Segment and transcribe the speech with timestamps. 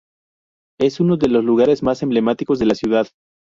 [0.79, 3.07] Es uno de los lugares más emblemáticos de la ciudad.